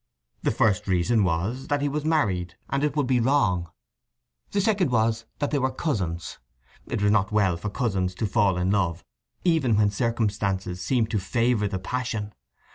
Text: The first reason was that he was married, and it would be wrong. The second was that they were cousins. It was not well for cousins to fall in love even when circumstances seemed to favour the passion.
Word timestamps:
The 0.41 0.49
first 0.49 0.87
reason 0.87 1.23
was 1.23 1.67
that 1.67 1.83
he 1.83 1.87
was 1.87 2.03
married, 2.03 2.55
and 2.71 2.83
it 2.83 2.95
would 2.95 3.05
be 3.05 3.19
wrong. 3.19 3.69
The 4.49 4.59
second 4.59 4.89
was 4.89 5.25
that 5.37 5.51
they 5.51 5.59
were 5.59 5.69
cousins. 5.69 6.39
It 6.87 7.03
was 7.03 7.11
not 7.11 7.31
well 7.31 7.55
for 7.55 7.69
cousins 7.69 8.15
to 8.15 8.25
fall 8.25 8.57
in 8.57 8.71
love 8.71 9.03
even 9.43 9.75
when 9.77 9.91
circumstances 9.91 10.81
seemed 10.83 11.11
to 11.11 11.19
favour 11.19 11.67
the 11.67 11.77
passion. 11.77 12.33